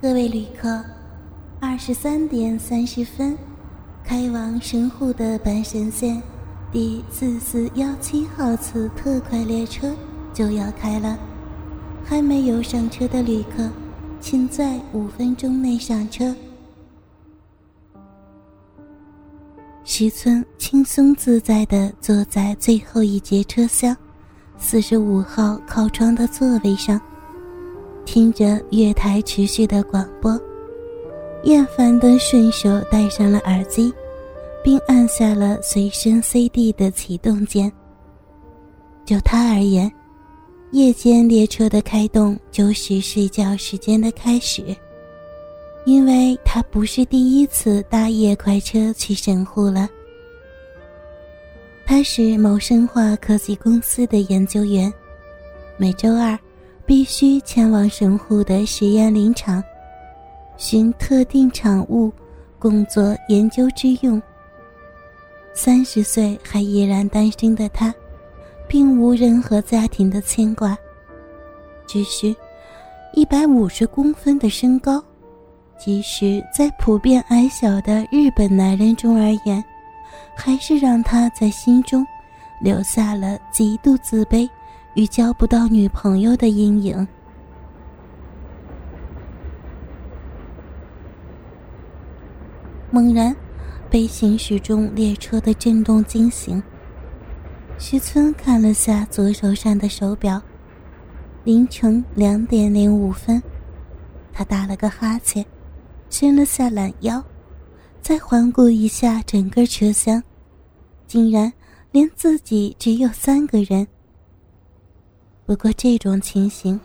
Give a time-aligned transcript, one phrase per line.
[0.00, 0.80] 各位旅客，
[1.58, 3.36] 二十三点三十分，
[4.04, 6.22] 开往神户的阪神线
[6.70, 9.92] 第四四幺七号次特快列车
[10.32, 11.18] 就要开了。
[12.04, 13.68] 还没有上车的旅客，
[14.20, 16.32] 请在五分钟内上车。
[19.82, 23.96] 石村轻松自在地坐在最后一节车厢，
[24.58, 27.00] 四十五号靠窗的座位上。
[28.10, 30.40] 听着月台持续的广播，
[31.42, 33.92] 厌烦的顺手戴上了耳机，
[34.64, 37.70] 并按下了随身 CD 的启动键。
[39.04, 39.92] 就他而言，
[40.70, 44.74] 夜间列车的开动就是睡觉时间的开始，
[45.84, 49.86] 因为他不是第一次搭夜快车去神户了。
[51.84, 54.90] 他是某生化科技公司的研究员，
[55.76, 56.38] 每周二。
[56.88, 59.62] 必须前往神户的实验林场，
[60.56, 62.10] 寻特定产物，
[62.58, 64.20] 供作研究之用。
[65.52, 67.94] 三十岁还依然单身的他，
[68.66, 70.74] 并无任何家庭的牵挂，
[71.86, 72.34] 只是，
[73.12, 75.04] 一百五十公分的身高，
[75.78, 79.62] 即使在普遍矮小的日本男人中而言，
[80.34, 82.02] 还是让他在心中
[82.62, 84.48] 留下了极度自卑。
[84.94, 87.06] 与交不到女朋友的阴影。
[92.90, 93.36] 猛然，
[93.90, 96.62] 被行驶中列车的震动惊醒。
[97.78, 100.40] 徐村看了下左手上的手表，
[101.44, 103.40] 凌晨两点零五分。
[104.32, 105.44] 他打了个哈欠，
[106.10, 107.22] 伸了下懒腰，
[108.00, 110.22] 再环顾一下整个车厢，
[111.06, 111.52] 竟然
[111.92, 113.86] 连自己只有三个人。
[115.48, 116.78] 不过这种情形，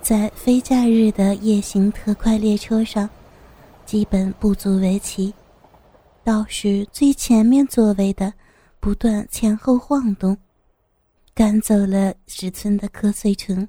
[0.00, 3.08] 在非假日的夜行特快列车上，
[3.86, 5.32] 基本不足为奇。
[6.24, 8.34] 倒是最前面座位的
[8.80, 10.36] 不断前后晃动，
[11.32, 13.68] 赶走了石村的瞌睡虫。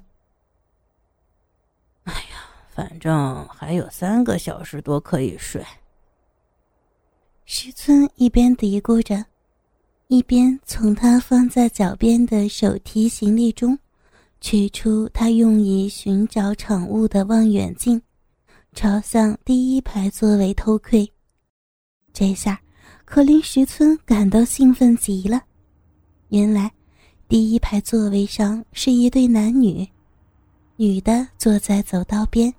[2.02, 5.64] 哎呀，反正还有三个小时多可以睡。
[7.44, 9.26] 石村一边嘀咕着，
[10.08, 13.78] 一边从他放在脚边的手提行李中。
[14.44, 17.98] 取出他用以寻找宠物的望远镜，
[18.74, 21.10] 朝向第一排座位偷窥。
[22.12, 22.60] 这下
[23.06, 25.40] 可令石村感到兴奋极了。
[26.28, 26.70] 原来，
[27.26, 29.88] 第一排座位上是一对男女，
[30.76, 32.52] 女的坐在走道边，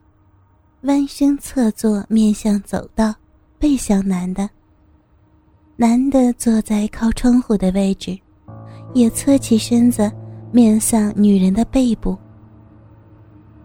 [0.82, 3.14] 弯身侧坐，面向走道，
[3.60, 4.50] 背向男的；
[5.76, 8.18] 男的坐在靠窗户的位置，
[8.96, 10.12] 也侧起身子。
[10.56, 12.18] 面向女人的背部，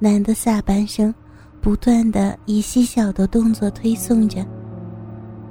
[0.01, 1.15] 男的下半身
[1.61, 4.45] 不断的以细小的动作推送着，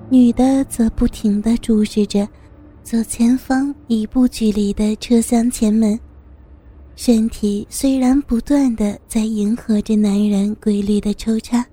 [0.10, 2.28] 女的则不停的注视着
[2.84, 5.98] 左前方一步距离的车厢前门，
[6.98, 11.66] 身体虽然不断的在迎合着男人规律的抽插，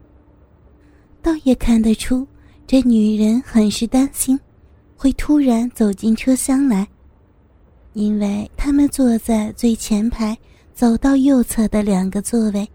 [1.21, 2.25] 倒也看得出
[2.69, 4.39] 这女人很是担心，
[4.97, 6.87] 会突然走进车厢来。
[7.97, 10.37] 因为他们坐在最前排，
[10.75, 12.69] 走到右侧的两个座位。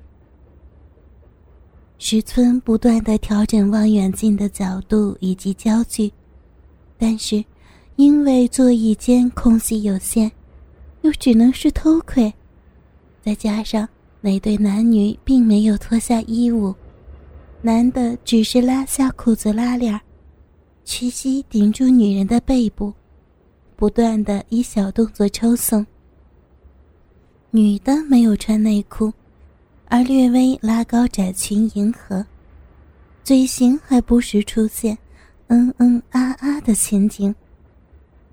[1.99, 6.11] 石村不断的调整望远镜的角度以及焦距，
[6.97, 7.45] 但是
[7.97, 10.31] 因为座椅间空隙有限，
[11.01, 12.33] 又只能是偷窥。
[13.23, 13.87] 再加上
[14.21, 16.73] 那对男女并没有脱下衣物，
[17.61, 20.01] 男的只是拉下裤子拉链，
[20.83, 22.91] 屈膝顶住女人的背部。
[23.81, 25.83] 不断的以小动作抽送。
[27.49, 29.11] 女的没有穿内裤，
[29.85, 32.23] 而略微拉高窄裙迎合，
[33.23, 34.95] 嘴型还不时出现
[35.49, 37.33] “嗯嗯啊啊”的情景，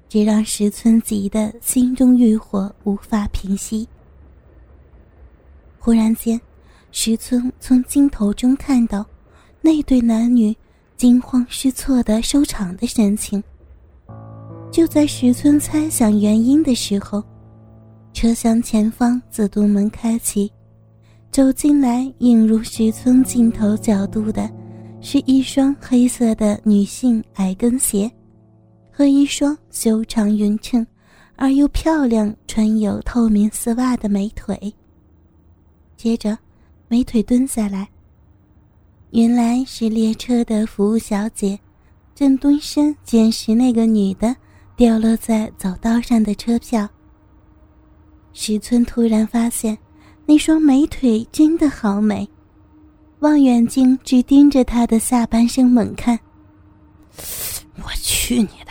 [0.06, 3.88] 这让石村急的心中欲火无法平息。
[5.78, 6.38] 忽然间，
[6.92, 9.02] 石村从镜头中看到
[9.62, 10.54] 那对男女
[10.98, 13.42] 惊慌失措的收场的神情。
[14.78, 17.20] 就在石村猜想原因的时候，
[18.12, 20.48] 车厢前方自动门开启，
[21.32, 24.48] 走进来映入石村镜头角度的，
[25.00, 28.08] 是一双黑色的女性矮跟鞋，
[28.92, 30.86] 和一双修长匀称
[31.34, 34.72] 而又漂亮、穿有透明丝袜的美腿。
[35.96, 36.38] 接着，
[36.86, 37.88] 美腿蹲下来，
[39.10, 41.58] 原来是列车的服务小姐，
[42.14, 44.36] 正蹲身捡拾那个女的。
[44.78, 46.88] 掉落在走道上的车票。
[48.32, 49.76] 石村突然发现，
[50.24, 52.28] 那双美腿真的好美，
[53.18, 56.16] 望远镜只盯着他的下半身猛看。
[57.82, 58.70] 我去你的，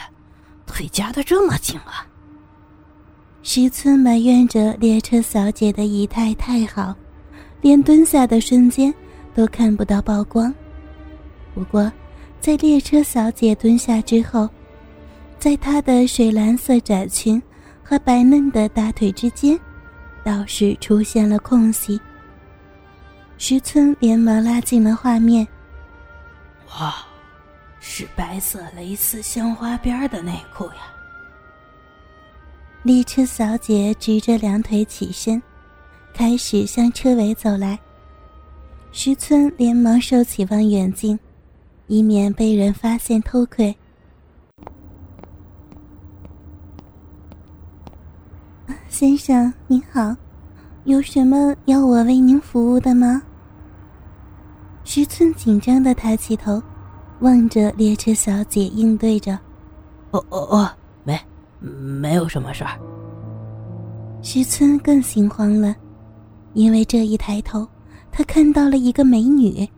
[0.65, 2.07] 腿夹得这么紧啊！
[3.43, 6.95] 石村埋怨着列车小姐的仪态太好，
[7.59, 8.93] 连蹲下的瞬间
[9.35, 10.53] 都看不到曝光。
[11.53, 11.91] 不过，
[12.39, 14.49] 在列车小姐蹲下之后，
[15.47, 17.41] 在她的水蓝色窄裙
[17.81, 19.57] 和白嫩的大腿之间，
[20.21, 21.97] 倒是出现了空隙。
[23.37, 25.47] 石村连忙拉近了画面。
[26.77, 26.93] 哇，
[27.79, 30.93] 是白色蕾丝镶花边的内裤呀！
[32.83, 35.41] 列车小姐直着两腿起身，
[36.13, 37.79] 开始向车尾走来。
[38.91, 41.17] 石村连忙收起望远镜。
[41.87, 43.73] 以免被人发现偷窥。
[48.97, 50.15] 先生您好，
[50.85, 53.21] 有什么要我为您服务的吗？
[54.85, 56.59] 石村紧张的抬起头，
[57.19, 59.37] 望着列车小姐，应对着
[60.09, 60.71] ：“哦哦哦，
[61.03, 61.15] 没，
[61.59, 62.71] 没有什么事儿。”
[64.23, 65.75] 石村更心慌了，
[66.53, 67.67] 因为这一抬头，
[68.11, 69.69] 他看到了一个美女。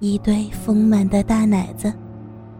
[0.00, 1.94] 一对丰满的大奶子，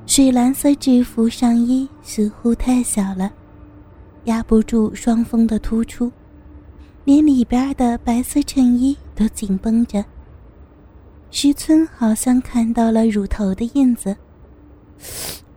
[0.06, 3.28] 水蓝色制服上衣似乎太小了，
[4.24, 6.10] 压不住双峰的突出，
[7.04, 10.04] 连里边的白色衬衣都紧绷着。
[11.30, 14.16] 石村好像看到了乳头的印子。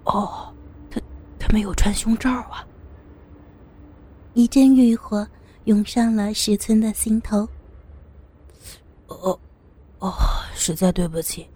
[0.06, 0.54] 哦，
[0.90, 1.02] 他
[1.38, 2.66] 他没有穿胸罩啊！
[4.34, 5.28] 一阵欲火
[5.66, 7.48] 涌上了石村的心头。
[9.08, 9.40] 哦，
[10.00, 10.14] 哦，
[10.56, 11.48] 实在对不起。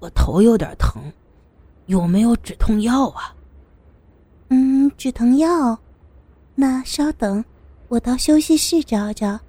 [0.00, 1.02] 我头有点疼，
[1.86, 3.34] 有没有止痛药啊？
[4.48, 5.78] 嗯，止疼药，
[6.60, 7.42] 那稍等，
[7.88, 9.40] 我到休息室找找。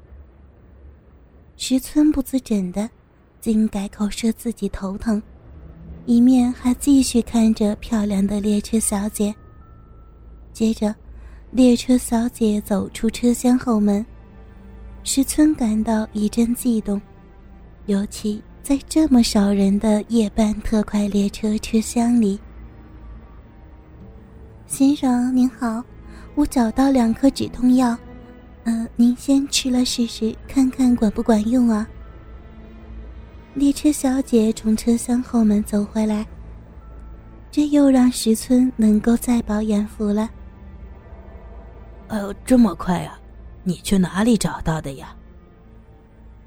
[1.57, 2.89] 石村不自诊的，
[3.41, 5.21] 竟改口说自己头疼，
[6.05, 9.35] 一面还继续看着漂亮的列车小姐。
[10.53, 10.95] 接着，
[11.51, 14.05] 列车小姐走出车厢后门，
[15.03, 17.01] 石村感到一阵悸动，
[17.87, 18.41] 尤其。
[18.63, 22.39] 在这么少人的夜班特快列车车厢里，
[24.67, 25.83] 先生您好，
[26.41, 27.95] 我找到两颗止痛药，
[28.63, 31.87] 呃，您先吃了试试，看看管不管用啊。
[33.53, 36.25] 列车小姐从车厢后门走回来，
[37.51, 40.27] 这又让石村能够再饱眼福了。
[42.07, 43.19] 哎呦，这么快啊！
[43.63, 45.15] 你去哪里找到的呀？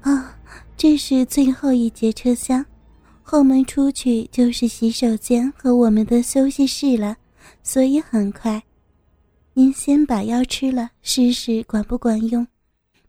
[0.01, 0.35] 啊。
[0.75, 2.65] 这是最后一节车厢，
[3.23, 7.15] 后门出去就是洗手间和我们的休息室了，
[7.63, 8.61] 所以很快。
[9.57, 12.45] 您先把药吃了，试试管不管用。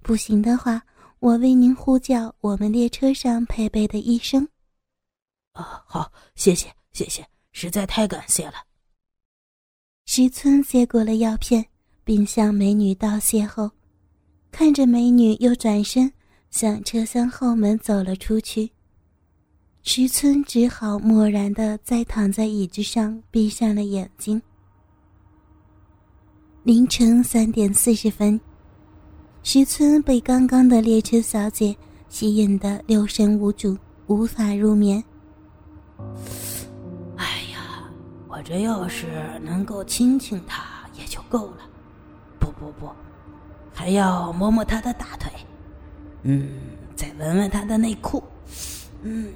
[0.01, 0.81] 不行的话，
[1.19, 4.47] 我为您呼叫我们列车上配备的医生。
[5.55, 8.55] 啊，好，谢谢，谢谢，实在太感谢了。
[10.05, 11.67] 石村接过了药片，
[12.05, 13.69] 并向美女道谢后，
[14.53, 16.13] 看着美女又转身。
[16.49, 18.71] 向车厢后门走了出去。
[19.83, 24.41] 石村只好漠然的再躺在椅子上，闭上了眼睛。
[26.67, 28.41] 凌晨三点四十分，
[29.45, 31.77] 石村被刚刚的列车小姐
[32.09, 33.79] 吸引的六神无主，
[34.09, 35.01] 无法入眠。
[37.15, 37.89] 哎呀，
[38.27, 39.07] 我这要是
[39.45, 40.65] 能够亲亲她
[40.99, 41.59] 也就够了。
[42.41, 42.91] 不不不，
[43.73, 45.31] 还要摸摸她的大腿。
[46.25, 46.49] 嗯，
[46.97, 48.21] 再闻闻她的内裤。
[49.03, 49.33] 嗯，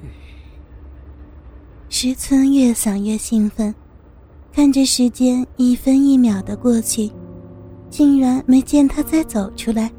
[1.87, 3.73] 石村越想越兴奋，
[4.51, 7.09] 看着时间一分一秒的过去，
[7.91, 9.91] 竟然没见他再走出来。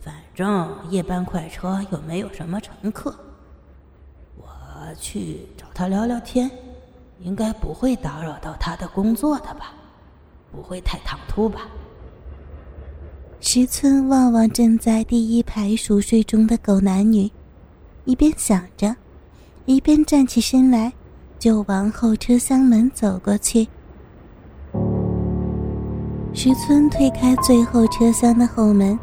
[0.00, 3.14] 反正夜班快车又没有什么乘客，
[4.38, 4.46] 我
[4.98, 6.48] 去找他聊聊天，
[7.20, 9.74] 应该不会打扰到他的工作的吧？
[10.52, 11.62] 不会太唐突吧？
[13.40, 17.30] 石村望望正在第一排熟睡中的狗男女，
[18.04, 18.94] 一边想着，
[19.64, 20.92] 一边站起身来，
[21.38, 23.66] 就往后车厢门走过去。
[26.36, 28.96] 石村推开最后车厢的后门，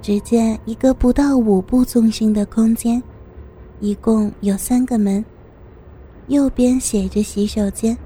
[0.00, 3.02] 只见一个不到五步纵深的空间，
[3.80, 5.24] 一共有三个门，
[6.28, 7.98] 右边写着洗手间，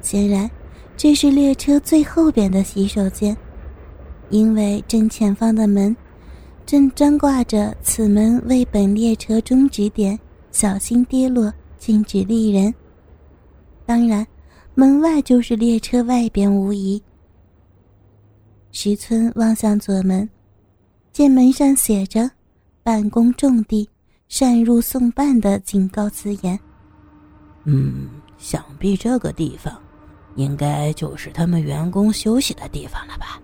[0.00, 0.48] 显然
[0.96, 3.36] 这是列车最后边的洗手间。
[4.30, 5.94] 因为正前方的门，
[6.64, 10.16] 正张挂着“此门为本列车终止点，
[10.52, 12.72] 小心跌落，禁止立人”。
[13.84, 14.24] 当然，
[14.76, 17.02] 门外就是列车外边无疑。
[18.74, 20.26] 石村望向左门，
[21.12, 22.28] 见门上写着
[22.82, 23.86] “办公重地，
[24.28, 26.58] 擅入送办的警告字眼。
[27.64, 29.78] 嗯，想必这个地方，
[30.36, 33.38] 应该就是他们员工休息的地方了吧？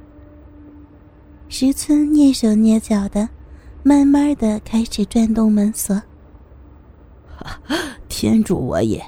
[1.51, 3.29] 石村蹑手蹑脚的，
[3.83, 6.01] 慢慢的开始转动门锁。
[8.09, 9.05] 天助我也！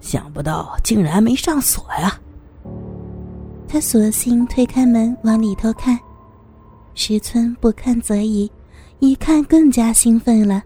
[0.00, 2.18] 想不到竟然没上锁呀！
[3.72, 5.96] 他索性推开门往里头看，
[6.96, 8.50] 石村不看则已，
[8.98, 10.60] 一看更加兴奋了。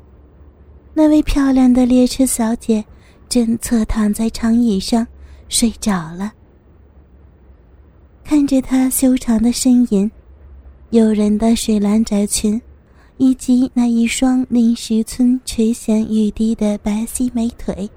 [0.95, 2.83] 那位漂亮的列车小姐
[3.29, 5.07] 正侧躺在长椅上
[5.51, 6.33] 睡着了，
[8.25, 10.11] 看着她修长的身影。
[10.89, 12.59] 诱人的水蓝窄裙，
[13.19, 17.91] 以及那一双令石村垂涎欲滴的白皙美腿，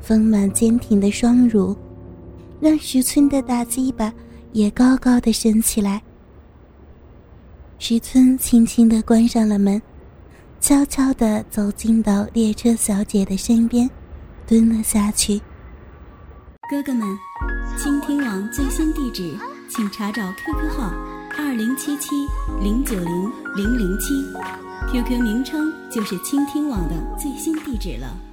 [0.00, 1.74] 丰满坚挺的双乳，
[2.60, 4.12] 让石村的大鸡巴
[4.52, 6.02] 也高高的升起来。
[7.78, 9.80] 石村轻轻的关上了门，
[10.60, 13.88] 悄悄的走进到列车小姐的身边，
[14.46, 15.40] 蹲了下去。
[16.70, 17.08] 哥哥们，
[17.76, 19.34] 倾听网最新地址，
[19.68, 20.92] 请查找 QQ 号。
[21.38, 22.26] 二零七七
[22.60, 24.14] 零九零零零七
[24.92, 28.29] ，QQ 名称就是倾听网的最新地址了。